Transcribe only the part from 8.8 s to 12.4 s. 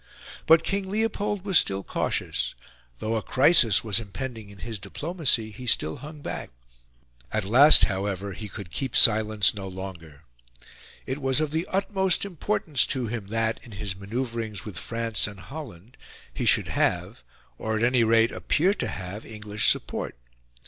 silence no longer. It was of the utmost